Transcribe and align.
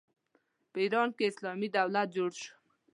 په 0.71 0.77
ایران 0.83 1.09
کې 1.15 1.23
اسلامي 1.31 1.67
دولت 1.77 2.07
جوړ 2.15 2.31
شو. 2.41 2.51